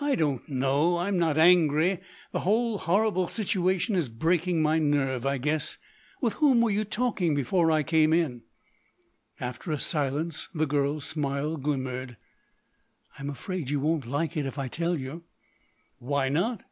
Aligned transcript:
"I 0.00 0.14
don't 0.14 0.48
know.... 0.48 0.98
I'm 0.98 1.18
not 1.18 1.36
angry.... 1.36 1.98
The 2.30 2.38
whole 2.38 2.78
horrible 2.78 3.26
situation 3.26 3.96
is 3.96 4.08
breaking 4.08 4.62
my 4.62 4.78
nerve, 4.78 5.26
I 5.26 5.38
guess.... 5.38 5.76
With 6.20 6.34
whom 6.34 6.60
were 6.60 6.70
you 6.70 6.84
talking 6.84 7.34
before 7.34 7.72
I 7.72 7.82
came 7.82 8.12
in?" 8.12 8.42
After 9.40 9.72
a 9.72 9.80
silence 9.80 10.48
the 10.54 10.66
girl's 10.66 11.02
smile 11.04 11.56
glimmered. 11.56 12.16
"I'm 13.18 13.28
afraid 13.28 13.70
you 13.70 13.80
won't 13.80 14.06
like 14.06 14.36
it 14.36 14.46
if 14.46 14.56
I 14.56 14.68
tell 14.68 14.96
you." 14.96 15.24
"Why 15.98 16.28
not?" 16.28 16.62